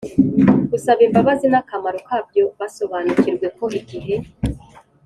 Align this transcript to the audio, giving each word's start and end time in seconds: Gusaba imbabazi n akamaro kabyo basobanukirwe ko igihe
Gusaba 0.71 1.01
imbabazi 1.07 1.45
n 1.49 1.55
akamaro 1.61 1.99
kabyo 2.07 2.43
basobanukirwe 2.59 3.47
ko 3.57 3.65
igihe 3.79 4.15